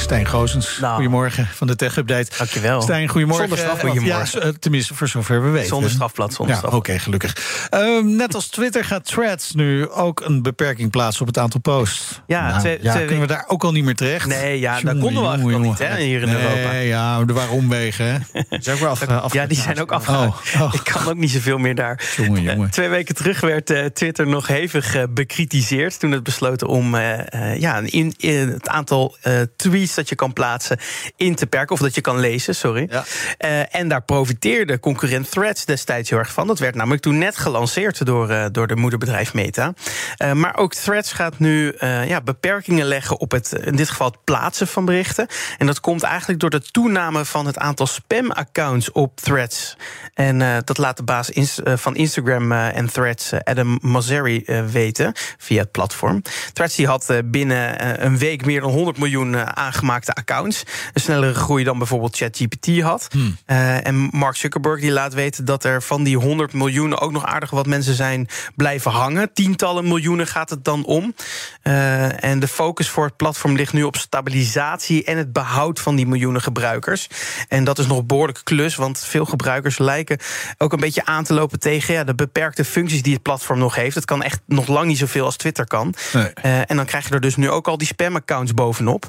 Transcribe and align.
Stijn 0.00 0.26
Goosens. 0.26 0.78
Nou. 0.80 0.94
Goedemorgen 0.94 1.48
van 1.54 1.66
de 1.66 1.76
Tech 1.76 1.96
Update. 1.96 2.30
Dankjewel. 2.38 2.82
Stijn, 2.82 3.08
goedemorgen. 3.08 3.48
Zonder 3.48 3.64
straf, 3.64 3.80
goedemorgen. 3.80 4.40
Ja, 4.44 4.52
tenminste, 4.58 4.94
voor 4.94 5.08
zover 5.08 5.42
we 5.44 5.48
weten. 5.50 5.68
Zonder 5.68 5.90
strafblad, 5.90 6.32
zonder 6.34 6.58
ja. 6.62 6.68
Oké, 6.70 6.98
gelukkig. 6.98 7.66
Ehm, 7.70 8.16
net 8.16 8.34
als 8.34 8.46
Twitter 8.48 8.84
gaat 8.84 9.04
Threads 9.04 9.52
nu 9.54 9.88
ook 9.88 10.20
een 10.20 10.42
beperking 10.42 10.90
plaatsen 10.90 11.20
op 11.20 11.26
het 11.26 11.38
aantal 11.38 11.60
posts. 11.60 12.20
Ja, 12.26 12.48
Nou, 12.48 12.60
twee- 12.60 12.78
ja 12.82 12.92
twee 12.92 13.04
kunnen 13.04 13.26
we 13.26 13.32
daar 13.32 13.44
ook 13.48 13.64
al 13.64 13.72
niet 13.72 13.84
meer 13.84 13.94
terecht? 13.94 14.26
Nee, 14.26 14.60
ja, 14.60 14.72
dat 14.72 14.82
Jongen, 14.82 15.00
konden 15.00 15.22
we 15.22 15.28
eigenlijk 15.28 15.58
nog 15.58 15.68
niet, 15.78 15.88
hè, 15.88 16.00
hier 16.02 16.22
in 16.22 16.28
nee, 16.28 16.42
Europa. 16.42 16.72
ja, 16.76 17.18
er 17.26 17.34
waren 17.34 17.50
omwegen, 17.50 18.26
is 18.50 18.68
ook 18.68 18.82
af, 18.82 19.08
af- 19.08 19.32
Ja, 19.32 19.46
die 19.46 19.56
zijn 19.60 19.80
ook 19.80 19.92
afgehaald. 19.92 20.34
Oh, 20.54 20.60
oh. 20.62 20.74
Ik 20.74 20.84
kan 20.84 21.08
ook 21.08 21.16
niet 21.16 21.30
zoveel 21.30 21.58
meer 21.58 21.74
daar. 21.74 22.02
Jongen, 22.16 22.42
jongen. 22.42 22.64
Eh, 22.66 22.70
twee 22.72 22.88
weken 22.88 23.14
terug 23.14 23.40
werd 23.40 23.70
eh, 23.70 23.84
Twitter 23.84 24.26
nog 24.26 24.46
hevig 24.46 24.94
eh, 24.94 25.02
bekritiseerd. 25.10 25.98
Toen 26.00 26.10
het 26.12 26.22
besloten 26.22 26.66
om 26.66 26.96
ja, 26.96 27.80
in, 27.84 28.14
in 28.16 28.48
het 28.48 28.68
aantal 28.68 29.16
eh, 29.20 29.40
dat 29.94 30.08
je 30.08 30.14
kan 30.14 30.32
plaatsen 30.32 30.78
in 31.16 31.34
te 31.34 31.46
perken. 31.46 31.74
Of 31.74 31.80
dat 31.80 31.94
je 31.94 32.00
kan 32.00 32.18
lezen, 32.18 32.54
sorry. 32.54 32.86
Ja. 32.90 33.04
Eh, 33.38 33.74
en 33.74 33.88
daar 33.88 34.02
profiteerde 34.02 34.80
concurrent 34.80 35.30
Threads 35.30 35.64
destijds 35.64 36.10
heel 36.10 36.18
erg 36.18 36.32
van. 36.32 36.46
Dat 36.46 36.58
werd 36.58 36.74
namelijk 36.74 37.02
toen 37.02 37.18
net 37.18 37.36
gelanceerd 37.36 38.06
door, 38.06 38.30
eh, 38.30 38.44
door 38.52 38.66
de 38.66 38.76
moederbedrijf 38.76 39.34
Meta. 39.34 39.74
Eh, 40.16 40.32
maar 40.32 40.56
ook 40.56 40.74
Threads 40.74 41.12
gaat 41.12 41.38
nu 41.38 41.74
ja, 41.80 42.20
beperkingen 42.20 42.86
leggen 42.86 43.18
op 43.18 43.30
het, 43.30 43.52
in 43.52 43.76
dit 43.76 43.88
geval 43.88 44.06
het 44.06 44.24
plaatsen 44.24 44.66
van 44.66 44.84
berichten. 44.84 45.26
En 45.58 45.66
dat 45.66 45.80
komt 45.80 46.02
eigenlijk 46.02 46.40
door 46.40 46.50
de 46.50 46.60
toename 46.60 47.24
van 47.24 47.46
het 47.46 47.58
aantal 47.58 47.86
spam-accounts 47.86 48.92
op 48.92 49.20
Threads. 49.20 49.76
En 50.14 50.62
dat 50.64 50.78
laat 50.78 50.96
de 50.96 51.02
baas 51.02 51.30
ins- 51.30 51.60
van 51.64 51.96
Instagram 51.96 52.52
en 52.52 52.92
Threads, 52.92 53.32
Adam 53.44 53.78
Mosseri, 53.82 54.44
weten 54.70 55.12
via 55.38 55.60
het 55.60 55.70
platform. 55.70 56.22
Threads 56.52 56.76
die 56.76 56.86
had 56.86 57.12
binnen 57.24 58.04
een 58.04 58.18
week 58.18 58.44
meer 58.44 58.60
dan 58.60 58.70
100 58.70 58.98
miljoen 58.98 59.34
eh, 59.34 59.42
aangemaakte 59.70 60.12
accounts. 60.12 60.62
Een 60.92 61.00
snellere 61.00 61.34
groei 61.34 61.64
dan 61.64 61.78
bijvoorbeeld 61.78 62.16
ChatGPT 62.16 62.80
had. 62.80 63.08
Eh, 63.46 63.86
en 63.86 64.08
Mark 64.12 64.36
Zuckerberg 64.36 64.80
die 64.80 64.90
laat 64.90 65.14
weten 65.14 65.44
dat 65.44 65.64
er 65.64 65.82
van 65.82 66.02
die 66.02 66.16
100 66.16 66.52
miljoen 66.52 66.98
ook 66.98 67.12
nog 67.12 67.26
aardig 67.26 67.50
wat 67.50 67.66
mensen 67.66 67.94
zijn 67.94 68.28
blijven 68.56 68.90
hangen. 68.90 69.32
Tientallen 69.32 69.88
miljoenen 69.88 70.26
gaat 70.26 70.50
het 70.50 70.64
dan 70.64 70.84
om. 70.84 71.14
Eh, 71.62 72.24
en 72.24 72.40
de 72.40 72.48
focus 72.48 72.88
voor 72.88 73.04
het 73.04 73.16
platform 73.16 73.56
ligt 73.56 73.72
nu 73.72 73.82
op 73.82 73.96
stabilisatie 73.96 75.04
en 75.04 75.16
het 75.16 75.32
behoud 75.32 75.80
van 75.80 75.96
die 75.96 76.06
miljoenen 76.06 76.42
gebruikers. 76.42 77.08
En 77.48 77.64
dat 77.64 77.78
is 77.78 77.86
nog 77.86 77.98
een 77.98 78.06
behoorlijke 78.06 78.42
klus, 78.42 78.76
want 78.76 78.98
veel 78.98 79.24
gebruikers 79.24 79.78
lijken 79.78 80.18
ook 80.58 80.72
een 80.72 80.80
beetje 80.80 81.04
aan 81.04 81.24
te 81.24 81.34
lopen 81.34 81.58
tegen 81.58 81.94
ja, 81.94 82.04
de 82.04 82.14
beperkte 82.14 82.64
functies 82.64 83.02
die 83.02 83.12
het 83.12 83.22
platform 83.22 83.58
nog 83.58 83.74
heeft. 83.74 83.94
Het 83.94 84.04
kan 84.04 84.22
echt 84.22 84.40
nog 84.46 84.66
lang 84.66 84.86
niet 84.86 84.98
zoveel 84.98 85.24
als 85.24 85.36
Twitter 85.36 85.66
kan. 85.66 85.94
Nee. 86.12 86.24
Eh, 86.24 86.70
en 86.70 86.76
dan 86.76 86.86
krijg 86.86 87.08
je 87.08 87.14
er 87.14 87.20
dus 87.20 87.36
nu 87.36 87.50
ook 87.50 87.68
al 87.68 87.78
die 87.78 87.86
spam-accounts 87.86 88.54
bovenop. 88.54 89.08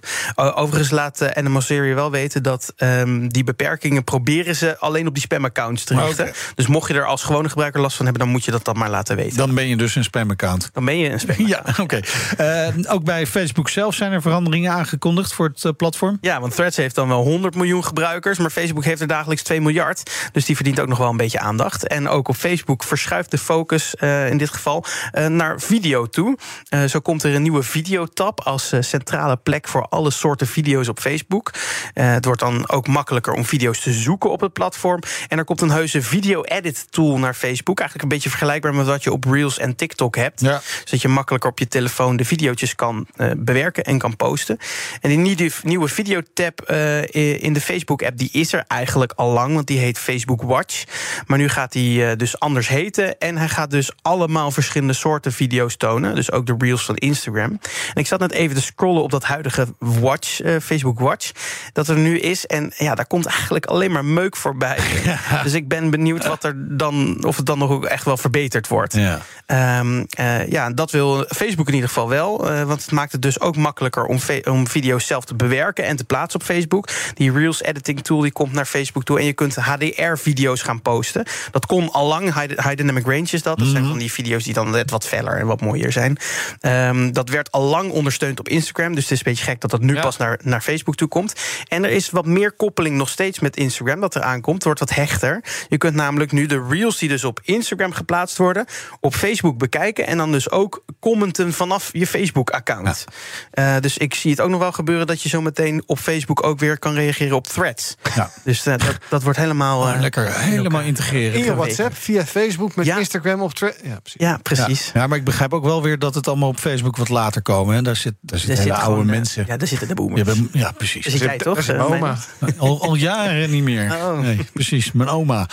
Overigens 0.56 0.92
laat 0.92 1.22
uh, 1.22 1.30
Animal 1.30 1.62
Serie 1.62 1.96
wel 1.96 2.12
weten 2.12 2.44
dat 2.44 2.74
ehm, 2.76 3.28
die 3.28 3.44
beperkingen 3.44 4.04
proberen 4.04 4.56
ze 4.56 4.78
alleen 4.80 5.08
op 5.08 5.14
die 5.14 5.24
spam-accounts 5.24 5.84
te 5.84 5.96
richten. 5.96 6.34
Dus 6.56 6.68
mocht 6.68 6.88
je 6.88 6.94
er 6.94 7.06
als 7.06 7.24
gewone 7.24 7.50
gebruiker 7.50 7.82
last 7.82 7.96
van 7.96 8.06
hebben, 8.06 8.24
dan 8.24 8.32
moet 8.32 8.46
je 8.46 8.52
dat 8.52 8.66
dan 8.66 8.78
maar 8.78 8.90
laten 8.90 9.16
weten. 9.16 9.38
Dan, 9.38 9.46
Dan 9.46 9.56
ben 9.56 9.68
je 9.68 9.76
dus 9.76 9.96
een 9.96 10.04
spamaccount. 10.04 10.72
ben 10.74 10.98
je 10.98 11.10
een 11.10 11.20
spam. 11.20 11.48
Ja, 11.48 11.64
oké. 11.82 12.00
Eh, 12.38 12.68
ook 12.88 13.04
bij 13.04 13.28
Facebook 13.28 13.70
zelf 13.70 13.96
zijn 13.96 14.12
er 14.12 14.22
veranderingen 14.22 14.72
aangekondigd 14.72 15.34
voor 15.34 15.48
het 15.48 15.66
eh, 15.66 15.72
platform. 15.78 16.18
Ja, 16.22 16.40
want 16.40 16.56
Threads 16.56 16.76
heeft 16.78 16.96
dan 16.96 17.08
wel 17.08 17.24
100 17.24 17.56
miljoen 17.56 17.86
gebruikers, 17.86 18.38
maar 18.38 18.50
Facebook 18.50 18.84
heeft 18.84 19.02
er 19.02 19.08
dagelijks 19.08 19.44
2 19.44 19.62
miljard. 19.62 20.12
Dus 20.32 20.46
die 20.46 20.56
verdient 20.56 20.80
ook 20.80 20.88
nog 20.88 20.98
wel 20.98 21.10
een 21.10 21.18
beetje 21.18 21.40
aandacht. 21.40 21.88
En 21.88 22.08
ook 22.08 22.28
op 22.28 22.36
Facebook 22.36 22.84
verschuift 22.84 23.32
de 23.32 23.38
focus 23.38 23.96
eh, 23.96 24.30
in 24.30 24.38
dit 24.38 24.50
geval 24.50 24.86
eh, 25.12 25.26
naar 25.26 25.60
video 25.60 26.06
toe. 26.08 26.38
Eh, 26.70 26.84
zo 26.84 27.00
komt 27.00 27.24
er 27.24 27.36
een 27.36 27.42
nieuwe 27.42 27.64
videotab 27.64 28.42
als 28.42 28.72
eh, 28.72 28.82
centrale 28.82 29.38
plek 29.38 29.68
voor 29.68 29.88
alle 29.90 30.12
soorten 30.12 30.41
video's 30.46 30.88
op 30.88 31.00
Facebook. 31.00 31.52
Eh, 31.94 32.12
het 32.12 32.26
wordt 32.26 32.40
dan 32.40 32.70
ook 32.70 32.88
makkelijker 32.88 33.34
om 33.34 33.46
video's 33.46 33.80
te 33.80 33.92
zoeken 33.92 34.32
op 34.32 34.42
het 34.42 34.54
platform. 34.54 35.02
En 35.28 35.38
er 35.38 35.44
komt 35.44 35.62
een 35.62 35.72
heuse 35.72 36.02
video-edit 36.02 36.92
tool 36.92 37.18
naar 37.18 37.34
Facebook. 37.34 37.80
Eigenlijk 37.80 38.10
een 38.10 38.16
beetje 38.16 38.30
vergelijkbaar 38.30 38.74
met 38.74 38.86
wat 38.86 39.04
je 39.04 39.12
op 39.12 39.24
Reels 39.24 39.58
en 39.58 39.76
TikTok 39.76 40.16
hebt. 40.16 40.42
Ja. 40.42 40.62
Zodat 40.84 41.02
je 41.02 41.08
makkelijker 41.08 41.50
op 41.50 41.60
je 41.60 41.68
telefoon 41.68 42.16
de 42.16 42.26
video's 42.26 42.76
kan 42.76 43.08
eh, 43.16 43.32
bewerken 43.38 43.84
en 43.84 43.98
kan 43.98 44.16
posten. 44.16 44.58
En 45.02 45.10
die 45.10 45.18
nieuwe, 45.18 45.52
nieuwe 45.64 45.88
videotab 45.88 46.62
eh, 46.62 47.44
in 47.44 47.54
de 47.54 47.62
Facebook-app 47.62 48.18
die 48.18 48.30
is 48.32 48.54
er 48.54 48.64
eigenlijk 48.68 49.14
al 49.16 49.32
lang, 49.32 49.54
want 49.54 49.68
die 49.68 49.80
heet 49.80 49.98
Facebook 49.98 50.42
Watch. 50.42 50.84
Maar 51.26 51.38
nu 51.38 51.50
gaat 51.50 51.72
die 51.72 52.16
dus 52.16 52.40
anders 52.40 52.68
heten. 52.68 53.20
En 53.20 53.38
hij 53.38 53.50
gaat 53.50 53.72
dus 53.72 53.92
allemaal 54.02 54.52
verschillende 54.52 54.94
soorten 54.94 55.34
video's 55.34 55.78
tonen. 55.78 56.16
Dus 56.16 56.32
ook 56.32 56.46
de 56.46 56.56
Reels 56.58 56.86
van 56.86 56.96
Instagram. 56.96 57.60
En 57.94 58.02
ik 58.02 58.08
zat 58.08 58.20
net 58.20 58.32
even 58.32 58.56
te 58.56 58.62
scrollen 58.62 59.04
op 59.04 59.12
dat 59.12 59.24
huidige 59.24 59.68
Watch, 59.80 60.31
eh, 60.40 60.56
Facebook 60.62 61.00
Watch, 61.00 61.32
dat 61.74 61.88
er 61.88 61.98
nu 61.98 62.20
is. 62.20 62.46
En 62.46 62.74
ja, 62.78 62.96
daar 62.96 63.06
komt 63.08 63.26
eigenlijk 63.26 63.66
alleen 63.66 63.92
maar 63.92 64.06
meuk 64.06 64.36
voorbij. 64.36 64.78
Dus 65.44 65.54
ik 65.54 65.68
ben 65.68 65.90
benieuwd 65.90 66.28
wat 66.28 66.44
er 66.44 66.54
dan, 66.78 67.24
of 67.26 67.38
het 67.38 67.46
dan 67.46 67.58
nog 67.60 67.70
ook 67.70 67.86
echt 67.86 68.06
wel 68.06 68.18
verbeterd 68.18 68.68
wordt. 68.68 68.94
Ja. 68.94 69.20
Ehm, 69.46 70.04
eh, 70.10 70.48
ja, 70.48 70.70
dat 70.70 70.92
wil 70.92 71.26
Facebook 71.28 71.68
in 71.68 71.74
ieder 71.74 71.90
geval 71.90 72.10
wel. 72.10 72.50
eh, 72.50 72.64
want 72.64 72.82
het 72.82 72.92
maakt 72.92 73.12
het 73.12 73.22
dus 73.22 73.40
ook 73.40 73.56
makkelijker 73.56 74.06
om, 74.06 74.20
om 74.44 74.68
video's 74.68 75.06
zelf 75.08 75.26
te 75.26 75.36
bewerken 75.36 75.86
en 75.86 75.96
te 75.96 76.04
plaatsen 76.04 76.40
op 76.40 76.46
Facebook. 76.46 76.88
Die 77.14 77.32
Reels 77.32 77.62
editing 77.64 78.02
tool 78.04 78.20
die 78.22 78.32
komt 78.32 78.54
naar 78.54 78.66
Facebook 78.66 79.04
toe. 79.04 79.20
En 79.20 79.26
je 79.26 79.34
kunt 79.34 79.56
HDR-video's 79.56 80.62
gaan 80.62 80.82
posten. 80.82 81.26
Dat 81.52 81.66
kon 81.66 81.92
al 81.92 82.08
lang. 82.08 82.24
High, 82.34 82.48
high 82.62 82.76
Dynamic 82.76 83.06
Range 83.06 83.28
is 83.32 83.44
dat. 83.44 83.58
Dat 83.60 83.68
zijn 83.68 83.86
van 83.86 83.98
die 83.98 84.12
video's 84.12 84.44
die 84.44 84.54
dan 84.54 84.70
net 84.70 84.92
wat 84.92 85.06
feller 85.08 85.38
en 85.38 85.46
wat 85.48 85.62
mooier 85.62 85.92
zijn. 85.92 86.18
Ehm, 86.60 87.12
dat 87.12 87.30
werd 87.30 87.52
al 87.52 87.62
lang 87.64 87.92
ondersteund 87.92 88.40
op 88.40 88.48
Instagram. 88.50 88.96
Dus 88.96 89.04
het 89.04 89.12
is 89.12 89.18
een 89.18 89.24
beetje 89.32 89.44
gek 89.46 89.62
dat 89.62 89.70
dat 89.72 89.82
nu 89.82 89.94
Ja. 89.96 90.02
pas 90.02 90.18
naar, 90.22 90.40
naar 90.44 90.62
Facebook 90.62 90.96
toe 90.96 91.08
komt. 91.08 91.34
En 91.68 91.84
er 91.84 91.90
is 91.92 92.10
wat 92.10 92.26
meer 92.26 92.52
koppeling 92.52 92.96
nog 92.98 93.10
steeds 93.10 93.40
met 93.40 93.56
Instagram 93.58 94.00
dat 94.00 94.16
er 94.16 94.22
aankomt. 94.22 94.56
Het 94.56 94.64
wordt 94.64 94.80
wat 94.80 94.94
hechter. 94.94 95.44
Je 95.70 95.78
kunt 95.78 95.96
namelijk 95.96 96.32
nu 96.32 96.46
de 96.46 96.66
Reels 96.70 96.98
die 96.98 97.10
dus 97.10 97.24
op 97.24 97.40
Instagram 97.44 97.92
geplaatst 97.92 98.38
worden... 98.38 98.66
op 99.00 99.16
Facebook 99.16 99.58
bekijken 99.58 100.08
en 100.08 100.18
dan 100.18 100.32
dus 100.32 100.52
ook 100.52 100.84
commenten 101.00 101.54
vanaf 101.54 101.90
je 101.94 102.08
Facebook-account. 102.08 103.06
Eh, 103.52 103.76
dus 103.80 103.98
ik 103.98 104.14
zie 104.14 104.32
het 104.32 104.42
ook 104.42 104.50
nog 104.50 104.60
wel 104.60 104.72
gebeuren 104.72 105.08
dat 105.08 105.22
je 105.22 105.30
zo 105.30 105.42
meteen 105.42 105.84
op 105.86 106.00
Facebook 106.00 106.44
ook 106.44 106.60
weer 106.60 106.80
kan 106.80 106.94
reageren 106.94 107.36
op 107.36 107.48
threads. 107.48 107.96
Ja. 108.16 108.32
Dus 108.44 108.66
eh, 108.66 108.78
dat, 108.78 108.98
dat 109.10 109.24
wordt 109.24 109.38
helemaal. 109.38 109.88
eh, 109.88 110.00
Lekker, 110.00 110.34
helemaal 110.40 110.82
integreren. 110.82 111.40
In 111.40 111.44
je 111.46 111.56
WhatsApp, 111.56 111.96
via 111.96 112.26
Facebook, 112.26 112.76
met 112.76 112.86
Ja. 112.86 112.98
Instagram 112.98 113.42
of 113.42 113.54
Thread. 113.54 113.76
Ja, 113.84 114.00
precies. 114.00 114.22
Ja, 114.22 114.38
precies. 114.38 114.92
Ja, 114.94 115.08
maar 115.08 115.18
ik 115.18 115.24
begrijp 115.24 115.54
ook 115.54 115.64
wel 115.64 115.82
weer 115.82 116.00
dat 116.00 116.16
het 116.16 116.28
allemaal 116.28 116.50
op 116.50 116.60
Facebook 116.60 116.98
wat 116.98 117.10
later 117.10 117.42
komen. 117.42 117.76
Hè. 117.76 117.82
Daar, 117.82 117.96
zit, 117.96 118.14
daar 118.22 118.40
zitten 118.40 118.58
hele 118.58 118.70
zit 118.74 118.84
oude 118.84 119.00
gewoon, 119.00 119.06
mensen. 119.16 119.46
Ja, 119.48 119.58
daar 119.58 119.68
zitten 119.68 119.88
de 119.88 119.94
Ja, 120.16 120.24
ben- 120.24 120.50
ja, 120.52 120.72
precies. 120.72 121.06
Dus 121.06 121.14
ik 121.14 121.22
jij 121.22 121.38
toch? 121.38 121.68
Mijn 121.68 121.80
eh, 121.80 121.92
oma. 121.92 122.18
Al, 122.58 122.82
al 122.82 122.96
jaren 122.96 123.50
niet 123.50 123.64
meer. 123.64 123.96
Oh. 123.96 124.20
Nee, 124.20 124.40
precies, 124.54 124.92
mijn 124.92 125.10
oma. 125.10 125.48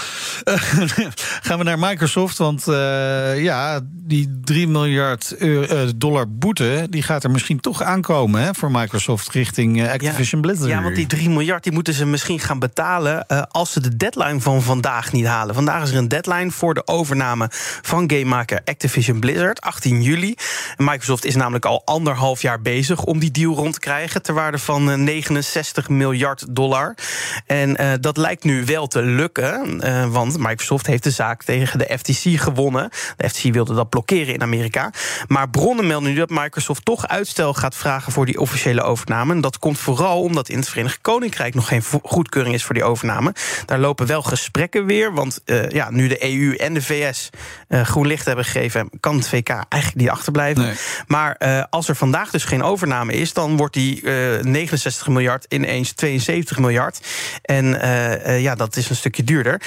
Eh, 0.45 0.55
gaan 1.47 1.59
we 1.59 1.65
naar 1.65 1.79
Microsoft, 1.79 2.39
want 2.39 2.69
eh, 2.69 3.43
ja, 3.43 3.81
die 4.09 4.41
3 4.45 4.69
miljard 4.69 5.37
euro, 5.39 5.63
eh, 5.63 5.89
dollar 5.97 6.31
boete... 6.31 6.87
die 6.91 7.03
gaat 7.03 7.25
er 7.25 7.31
misschien 7.31 7.61
toch 7.61 7.83
aankomen 7.83 8.43
hè, 8.43 8.55
voor 8.55 8.71
Microsoft 8.71 9.31
richting 9.31 9.89
Activision 9.89 10.41
Blizzard. 10.41 10.71
Ja, 10.71 10.83
want 10.83 10.95
die 10.95 11.07
3 11.07 11.29
miljard 11.31 11.63
die 11.63 11.73
moeten 11.73 11.95
ze 11.95 12.07
misschien 12.07 12.41
gaan 12.41 12.59
betalen 12.59 13.27
eh, 13.27 13.43
als 13.49 13.73
ze 13.73 13.81
de 13.81 13.97
deadline 13.97 14.41
van 14.41 14.63
vandaag 14.63 15.13
niet 15.13 15.27
halen. 15.27 15.55
Vandaag 15.55 15.83
is 15.83 15.91
er 15.91 15.97
een 15.97 16.09
deadline 16.09 16.51
voor 16.51 16.75
de 16.75 16.87
overname 16.87 17.47
van 17.83 18.11
gamemaker 18.11 18.61
Activision 18.65 19.21
Blizzard, 19.21 19.61
18 19.61 20.03
juli. 20.03 20.35
En 20.77 20.85
Microsoft 20.85 21.25
is 21.25 21.35
namelijk 21.35 21.65
al 21.65 21.83
anderhalf 21.85 22.43
jaar 22.43 22.61
bezig 22.61 23.05
om 23.05 23.19
die 23.19 23.31
deal 23.31 23.55
rond 23.55 23.73
te 23.73 23.81
krijgen, 23.81 24.23
ter 24.23 24.35
van 24.57 24.91
eh, 24.91 24.97
69 24.97 25.89
miljard 25.89 26.45
dollar. 26.51 26.95
En 27.47 27.77
eh, 27.77 27.93
dat 28.01 28.17
lijkt 28.17 28.45
nu 28.45 28.65
wel 28.65 28.87
te 28.87 29.03
lukken, 29.03 29.81
eh, 29.81 30.07
want 30.07 30.39
Microsoft 30.39 30.87
heeft 30.87 31.03
de 31.03 31.11
zaak 31.11 31.43
tegen 31.43 31.79
de 31.79 31.99
FTC 31.99 32.41
gewonnen. 32.41 32.91
De 33.17 33.29
FTC 33.29 33.53
wilde 33.53 33.75
dat 33.75 33.89
blokkeren 33.89 34.35
in 34.35 34.43
Amerika. 34.43 34.93
Maar 35.27 35.51
bronnen 35.51 35.87
melden 35.87 36.11
nu 36.11 36.19
dat 36.19 36.31
Microsoft 36.31 36.85
toch 36.85 37.09
uitstel 37.09 37.55
gaat 37.55 37.75
vragen 37.75 38.13
voor 38.13 38.27
die 38.27 38.41
officiële 38.41 38.83
overname. 38.83 39.35
En 39.35 39.41
dat 39.41 39.59
komt 39.59 39.79
vooral 39.79 40.23
omdat 40.23 40.49
in 40.49 40.59
het 40.59 40.69
Verenigd 40.69 41.01
Koninkrijk 41.01 41.55
nog 41.55 41.69
geen 41.69 41.83
goedkeuring 42.03 42.55
is 42.55 42.65
voor 42.65 42.75
die 42.75 42.85
overname. 42.85 43.35
Daar 43.65 43.79
lopen 43.79 44.07
wel 44.07 44.23
gesprekken 44.23 44.87
weer, 44.87 45.15
want 45.15 45.41
eh, 45.45 45.71
ja, 45.71 45.91
nu 45.91 46.09
de 46.09 46.25
EU 46.25 46.55
en 46.55 46.75
de 46.75 46.83
VS 46.83 47.31
eh, 47.69 47.83
groen 47.83 48.07
licht 48.07 48.27
hebben 48.27 48.45
gegeven, 48.45 48.91
kan 49.01 49.17
het 49.17 49.29
VK 49.29 49.49
eigenlijk 49.49 49.95
niet 49.95 50.11
achterblijven. 50.11 50.63
Nee. 50.63 50.75
Maar 51.07 51.35
eh, 51.35 51.63
als 51.71 51.89
er 51.89 51.97
vandaag 51.97 52.31
dus 52.31 52.45
geen 52.45 52.63
overname 52.63 53.13
is, 53.13 53.33
dan 53.33 53.57
wordt 53.57 53.75
die 53.75 54.03
eh, 54.03 54.38
69 54.43 55.09
miljard 55.09 55.45
ineens 55.49 55.93
72 55.97 56.59
miljard. 56.59 57.01
En 57.43 57.81
eh, 57.81 58.35
eh, 58.35 58.43
ja, 58.43 58.55
dat 58.55 58.77
is 58.77 58.91
een 58.91 58.97
stukje 58.97 59.25
duurder. 59.25 59.63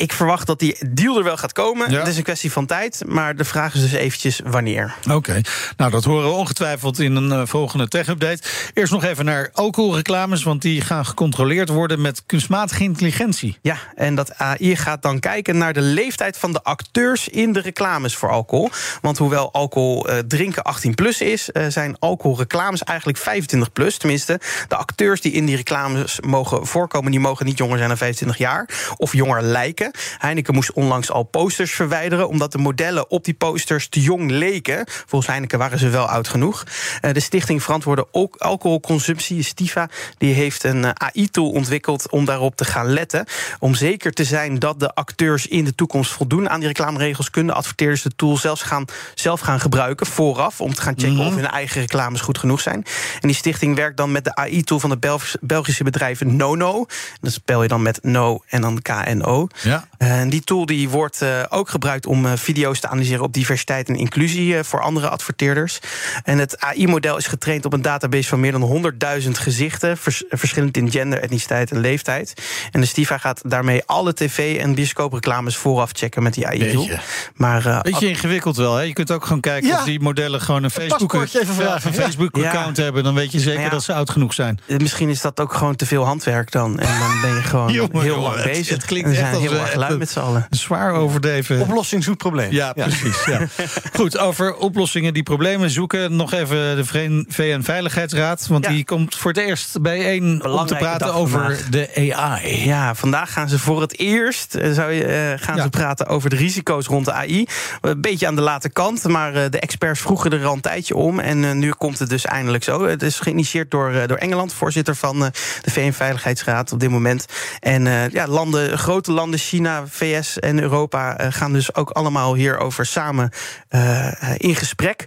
Ik 0.00 0.12
verwacht 0.12 0.46
dat 0.46 0.58
die 0.58 0.76
deal 0.90 1.16
er 1.18 1.24
wel 1.24 1.36
gaat 1.36 1.52
komen. 1.52 1.90
Ja. 1.90 1.98
Het 1.98 2.08
is 2.08 2.16
een 2.16 2.22
kwestie 2.22 2.52
van 2.52 2.66
tijd, 2.66 3.02
maar 3.06 3.36
de 3.36 3.44
vraag 3.44 3.74
is 3.74 3.80
dus 3.80 3.92
eventjes 3.92 4.40
wanneer. 4.44 4.94
Oké, 5.10 5.40
nou 5.76 5.90
dat 5.90 6.04
horen 6.04 6.28
we 6.28 6.34
ongetwijfeld 6.34 6.98
in 6.98 7.16
een 7.16 7.32
eh, 7.32 7.42
volgende 7.44 7.88
tech-update. 7.88 8.42
Eerst 8.74 8.92
nog 8.92 9.04
even 9.04 9.24
naar 9.24 9.50
alcoholreclames, 9.52 10.42
want 10.42 10.62
die 10.62 10.80
gaan 10.80 11.06
gecontroleerd 11.06 11.68
worden 11.68 12.00
met 12.00 12.22
kunstmatige 12.26 12.82
intelligentie. 12.82 13.58
Ja, 13.62 13.76
en 13.94 14.14
dat 14.14 14.38
AI 14.38 14.76
gaat 14.76 15.02
dan 15.02 15.20
kijken 15.20 15.58
naar 15.58 15.72
de 15.72 15.80
leeftijd 15.80 16.38
van 16.38 16.52
de 16.52 16.62
acteurs 16.62 17.28
in 17.28 17.52
de 17.52 17.60
reclames 17.60 18.16
voor 18.16 18.30
alcohol. 18.30 18.70
Want 19.00 19.18
hoewel 19.18 19.52
alcohol 19.52 20.08
eh, 20.08 20.18
drinken 20.18 20.62
18 20.62 20.94
plus 20.94 21.20
is, 21.20 21.52
eh, 21.52 21.66
zijn 21.68 21.96
alcoholreclames 21.98 22.82
eigenlijk 22.82 23.18
25 23.18 23.72
plus. 23.72 23.96
Tenminste, 23.96 24.40
de 24.68 24.76
acteurs 24.76 25.20
die 25.20 25.32
in 25.32 25.46
die 25.46 25.56
reclames 25.56 26.20
mogen 26.20 26.66
voorkomen, 26.66 27.10
die 27.10 27.20
mogen 27.20 27.46
niet 27.46 27.58
jonger 27.58 27.76
zijn 27.76 27.88
dan 27.88 27.98
25 27.98 28.38
jaar 28.38 28.68
of 28.96 29.12
jonger 29.12 29.42
lijken. 29.42 29.89
Heineken 30.18 30.54
moest 30.54 30.72
onlangs 30.72 31.10
al 31.10 31.22
posters 31.22 31.72
verwijderen, 31.72 32.28
omdat 32.28 32.52
de 32.52 32.58
modellen 32.58 33.10
op 33.10 33.24
die 33.24 33.34
posters 33.34 33.88
te 33.88 34.00
jong 34.00 34.30
leken. 34.30 34.84
Volgens 35.06 35.30
Heineken 35.30 35.58
waren 35.58 35.78
ze 35.78 35.88
wel 35.88 36.06
oud 36.06 36.28
genoeg. 36.28 36.64
Eh, 37.00 37.12
de 37.12 37.20
Stichting 37.20 37.62
Verantwoorde 37.62 38.06
Al- 38.12 38.30
Alcoholconsumptie, 38.38 39.42
Stiva, 39.42 39.88
die 40.18 40.34
heeft 40.34 40.64
een 40.64 40.84
eh, 40.84 40.90
AI-tool 40.94 41.50
ontwikkeld 41.50 42.10
om 42.10 42.24
daarop 42.24 42.56
te 42.56 42.64
gaan 42.64 42.86
letten. 42.86 43.24
Om 43.58 43.74
zeker 43.74 44.12
te 44.12 44.24
zijn 44.24 44.58
dat 44.58 44.80
de 44.80 44.94
acteurs 44.94 45.46
in 45.46 45.64
de 45.64 45.74
toekomst 45.74 46.12
voldoen 46.12 46.48
aan 46.50 46.58
die 46.58 46.68
reclameregels, 46.68 47.30
kunnen 47.30 47.54
adverteerders 47.54 48.02
de 48.02 48.10
tool 48.16 48.36
zelfs 48.36 48.62
gaan, 48.62 48.84
zelf 49.14 49.40
gaan 49.40 49.60
gebruiken 49.60 50.06
vooraf. 50.06 50.60
Om 50.60 50.74
te 50.74 50.82
gaan 50.82 50.94
checken 50.96 51.18
of 51.26 51.34
hun 51.34 51.46
eigen 51.46 51.80
reclames 51.80 52.20
goed 52.20 52.38
genoeg 52.38 52.60
zijn. 52.60 52.84
En 53.20 53.28
die 53.28 53.34
stichting 53.36 53.76
werkt 53.76 53.96
dan 53.96 54.12
met 54.12 54.24
de 54.24 54.34
AI-tool 54.34 54.78
van 54.80 54.90
het 54.90 55.00
Belg- 55.00 55.34
Belgische 55.40 55.84
bedrijf 55.84 56.20
Nono. 56.24 56.86
Dat 57.20 57.32
spel 57.32 57.62
je 57.62 57.68
dan 57.68 57.82
met 57.82 57.98
No 58.02 58.42
en 58.48 58.60
dan 58.60 58.82
KNO. 58.82 59.46
Ja. 59.62 59.79
En 59.98 60.28
die 60.30 60.40
tool 60.44 60.66
die 60.66 60.88
wordt 60.88 61.22
eh, 61.22 61.28
ook 61.48 61.68
gebruikt 61.68 62.06
om 62.06 62.26
eh, 62.26 62.32
video's 62.36 62.80
te 62.80 62.88
analyseren 62.88 63.24
op 63.24 63.32
diversiteit 63.32 63.88
en 63.88 63.96
inclusie 63.96 64.56
eh, 64.56 64.64
voor 64.64 64.80
andere 64.82 65.08
adverteerders. 65.08 65.78
En 66.24 66.38
het 66.38 66.60
AI-model 66.60 67.16
is 67.16 67.26
getraind 67.26 67.64
op 67.64 67.72
een 67.72 67.82
database 67.82 68.28
van 68.28 68.40
meer 68.40 68.52
dan 68.52 68.92
100.000 69.22 69.30
gezichten, 69.30 69.96
vers- 69.98 70.24
verschillend 70.28 70.76
in 70.76 70.90
gender, 70.90 71.22
etniciteit 71.22 71.70
en 71.70 71.80
leeftijd. 71.80 72.34
En 72.70 72.80
de 72.80 72.86
Stiva 72.86 73.18
gaat 73.18 73.40
daarmee 73.44 73.82
alle 73.86 74.14
tv- 74.14 74.58
en 74.58 74.74
bioscoopreclames 74.74 75.56
vooraf 75.56 75.90
checken 75.92 76.22
met 76.22 76.34
die 76.34 76.46
AI-tool. 76.46 76.86
Beetje. 76.86 77.00
Maar 77.34 77.66
eh, 77.66 77.80
Beetje 77.80 78.08
ingewikkeld 78.08 78.56
wel, 78.56 78.74
hè? 78.74 78.82
Je 78.82 78.92
kunt 78.92 79.10
ook 79.10 79.24
gewoon 79.24 79.40
kijken 79.40 79.68
Ja. 79.68 79.76
of 79.78 79.84
die 79.84 80.00
modellen 80.00 80.40
gewoon 80.40 80.62
een 80.64 80.70
Facebook, 80.70 81.12
ja. 81.12 81.80
Facebook-account 81.80 82.76
hebben. 82.76 83.04
Dan 83.04 83.14
weet 83.14 83.32
je 83.32 83.40
zeker 83.40 83.60
Ja. 83.62 83.68
dat 83.68 83.82
ze 83.82 83.92
oud 83.94 84.10
genoeg 84.10 84.34
zijn. 84.34 84.60
eh, 84.66 84.76
misschien 84.78 85.08
is 85.08 85.20
dat 85.20 85.40
ook 85.40 85.52
gewoon 85.54 85.76
te 85.76 85.86
veel 85.86 86.04
handwerk 86.04 86.50
dan. 86.52 86.78
En 86.78 86.98
dan 86.98 87.20
ben 87.20 87.34
je 87.34 87.42
gewoon 87.42 87.72
Jongen, 87.80 88.00
heel 88.00 88.04
jongen, 88.04 88.22
lang 88.22 88.34
het- 88.36 88.44
bezig. 88.44 88.68
het 88.76 88.84
klinkt 88.84 89.10
echt 89.10 89.32
als 89.34 89.42
heel 89.42 89.50
een- 89.74 89.98
met 89.98 90.10
z'n 90.10 90.18
allen. 90.18 90.46
Zwaar 90.50 90.92
overdreven. 90.92 91.60
Oplossing 91.60 92.04
zoekt 92.04 92.18
probleem. 92.18 92.52
Ja, 92.52 92.72
precies. 92.72 93.24
Ja. 93.24 93.40
Goed, 93.98 94.18
over 94.18 94.54
oplossingen 94.54 95.14
die 95.14 95.22
problemen 95.22 95.70
zoeken. 95.70 96.16
Nog 96.16 96.32
even 96.32 96.76
de 96.76 96.84
VN-veiligheidsraad. 97.28 98.46
Want 98.46 98.66
die 98.66 98.84
komt 98.84 99.14
voor 99.16 99.30
het 99.30 99.40
eerst 99.40 99.80
bijeen 99.82 100.44
om 100.44 100.66
te 100.66 100.74
praten 100.74 101.14
over 101.14 101.40
vandaag. 101.40 101.68
de 101.68 102.12
AI. 102.14 102.64
Ja, 102.64 102.94
vandaag 102.94 103.32
gaan 103.32 103.48
ze 103.48 103.58
voor 103.58 103.80
het 103.80 103.98
eerst 103.98 104.54
eh, 104.54 104.72
zou 104.72 104.92
je, 104.92 105.04
eh, 105.04 105.44
gaan 105.46 105.60
ze 105.62 105.68
praten 105.68 106.06
over 106.06 106.30
de 106.30 106.36
risico's 106.36 106.86
rond 106.86 107.04
de 107.04 107.12
AI. 107.12 107.46
Een 107.80 108.00
beetje 108.00 108.26
aan 108.26 108.34
de 108.34 108.40
late 108.42 108.68
kant, 108.70 109.08
maar 109.08 109.34
eh, 109.34 109.50
de 109.50 109.60
experts 109.60 110.00
vroegen 110.00 110.32
er 110.32 110.44
al 110.46 110.52
een 110.54 110.60
tijdje 110.60 110.96
om. 110.96 111.18
En 111.20 111.58
nu 111.58 111.70
komt 111.70 111.98
het 111.98 112.08
dus 112.08 112.24
eindelijk 112.24 112.64
zo. 112.64 112.86
Het 112.86 113.02
is 113.02 113.20
geïnitieerd 113.20 113.70
door, 113.70 113.92
door 114.06 114.16
Engeland, 114.16 114.52
voorzitter 114.52 114.94
van 114.96 115.18
de 115.18 115.70
VN-veiligheidsraad 115.70 116.72
op 116.72 116.80
dit 116.80 116.90
moment. 116.90 117.24
En 117.60 117.84
ja, 118.12 118.26
landen, 118.26 118.78
grote 118.78 119.12
landen, 119.12 119.38
China, 119.38 119.59
VS 119.88 120.38
en 120.38 120.60
Europa, 120.60 121.18
eh, 121.18 121.26
gaan 121.30 121.52
dus 121.52 121.74
ook 121.74 121.90
allemaal 121.90 122.34
hierover 122.34 122.86
samen 122.86 123.30
eh, 123.68 124.06
eh, 124.06 124.34
in 124.36 124.56
gesprek. 124.56 125.04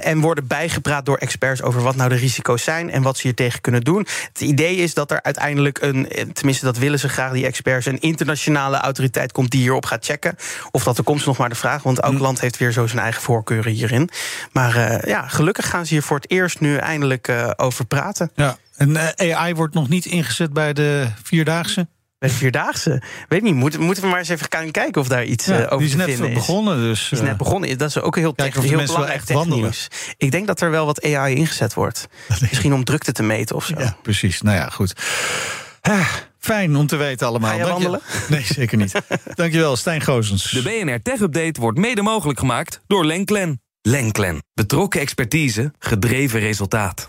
en 0.00 0.20
worden 0.20 0.46
bijgepraat 0.46 1.06
door 1.06 1.16
experts 1.16 1.62
over 1.62 1.82
wat 1.82 1.96
nou 1.96 2.08
de 2.08 2.14
risico's 2.14 2.62
zijn 2.62 2.90
en 2.90 3.02
wat 3.02 3.16
ze 3.16 3.22
hier 3.22 3.34
tegen 3.34 3.60
kunnen 3.60 3.80
doen. 3.80 4.06
Het 4.28 4.40
idee 4.40 4.76
is 4.76 4.94
dat 4.94 5.10
er 5.10 5.22
uiteindelijk 5.22 5.82
een, 5.82 6.08
tenminste 6.32 6.64
dat 6.64 6.78
willen 6.78 6.98
ze 6.98 7.08
graag, 7.08 7.32
die 7.32 7.46
experts, 7.46 7.86
een 7.86 8.00
internationale 8.00 8.76
autoriteit 8.76 9.32
komt 9.32 9.50
die 9.50 9.60
hierop 9.60 9.86
gaat 9.86 10.04
checken. 10.04 10.36
Of 10.70 10.84
dat 10.84 10.98
er 10.98 11.04
komt 11.04 11.20
is 11.20 11.26
nog 11.26 11.38
maar 11.38 11.48
de 11.48 11.54
vraag, 11.54 11.82
want 11.82 12.00
elk 12.00 12.18
land 12.18 12.40
heeft 12.40 12.58
weer 12.58 12.72
zo 12.72 12.86
zijn 12.86 13.02
eigen 13.02 13.22
voorkeuren 13.22 13.72
hierin. 13.72 14.10
Maar 14.52 15.06
ja, 15.08 15.28
gelukkig 15.28 15.68
gaan 15.68 15.86
ze 15.86 15.92
hier 15.92 16.02
voor 16.02 16.16
het 16.16 16.30
eerst 16.30 16.60
nu 16.60 16.76
eindelijk 16.76 17.32
over 17.56 17.84
praten. 17.84 18.30
Ja. 18.34 18.56
En 18.76 18.96
AI 19.16 19.54
wordt 19.54 19.74
nog 19.74 19.88
niet 19.88 20.04
ingezet 20.04 20.52
bij 20.52 20.72
de 20.72 21.08
Vierdaagse. 21.22 21.86
Bij 22.24 22.32
de 22.32 22.38
Vierdaagse. 22.38 23.02
Weet 23.28 23.42
niet, 23.42 23.54
moeten, 23.54 23.80
moeten 23.80 24.02
we 24.02 24.08
maar 24.08 24.18
eens 24.18 24.28
even 24.28 24.46
gaan 24.50 24.70
kijken 24.70 25.00
of 25.00 25.08
daar 25.08 25.24
iets 25.24 25.46
Ja, 25.46 25.52
eh, 25.58 25.64
over 25.64 25.76
die 25.78 25.86
is 25.86 25.90
te 25.90 25.96
net 25.96 26.06
vinden 26.06 26.28
is. 26.28 26.34
begonnen. 26.34 26.76
Dus, 26.76 27.00
Die 27.02 27.12
is 27.12 27.18
eh, 27.18 27.26
net 27.26 27.36
begonnen. 27.36 27.78
Dat 27.78 27.88
is 27.88 28.00
ook 28.00 28.16
heel, 28.16 28.34
Kijken 28.34 28.54
tech, 28.54 28.62
of 28.62 28.70
de 28.70 28.76
heel 28.76 28.86
belangrijk 28.86 29.28
echt. 29.64 30.14
Ik 30.16 30.30
denk 30.30 30.46
dat 30.46 30.60
er 30.60 30.70
wel 30.70 30.86
wat 30.86 31.02
AI 31.04 31.34
ingezet 31.34 31.74
wordt. 31.74 32.06
Misschien 32.40 32.72
om 32.74 32.84
drukte 32.84 33.12
te 33.12 33.22
meten 33.22 33.56
of 33.56 33.64
zo. 33.66 33.74
Ja, 33.78 33.96
precies. 34.02 34.40
Nou 34.42 34.56
ja, 34.56 34.68
goed. 34.68 34.92
Ah, 35.80 36.08
fijn 36.38 36.76
om 36.76 36.86
te 36.86 36.96
weten 36.96 37.26
allemaal. 37.26 37.50
Ga 37.50 37.56
je- 37.56 37.64
wandelen? 37.64 38.00
Nee, 38.28 38.44
zeker 38.44 38.78
niet. 38.78 38.92
Dankjewel, 39.34 39.76
Stijn 39.76 40.00
Gozens. 40.02 40.50
De 40.50 40.62
BNR 40.62 41.02
Tech 41.02 41.20
Update 41.20 41.60
wordt 41.60 41.78
mede 41.78 42.02
mogelijk 42.02 42.38
gemaakt 42.38 42.80
door 42.86 43.04
Lenklen. 43.04 43.60
Lenklen. 43.82 44.42
Betrokken 44.54 45.00
expertise, 45.00 45.72
gedreven 45.78 46.40
resultaat. 46.40 47.08